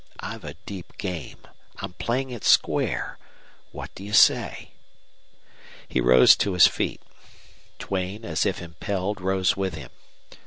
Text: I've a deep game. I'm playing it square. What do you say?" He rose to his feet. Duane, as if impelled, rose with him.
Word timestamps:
I've 0.19 0.43
a 0.43 0.55
deep 0.65 0.97
game. 0.97 1.37
I'm 1.77 1.93
playing 1.93 2.31
it 2.31 2.43
square. 2.43 3.19
What 3.71 3.93
do 3.93 4.03
you 4.03 4.13
say?" 4.13 4.71
He 5.87 6.01
rose 6.01 6.35
to 6.37 6.53
his 6.53 6.65
feet. 6.65 7.03
Duane, 7.77 8.25
as 8.25 8.43
if 8.43 8.63
impelled, 8.63 9.21
rose 9.21 9.55
with 9.55 9.75
him. 9.75 9.91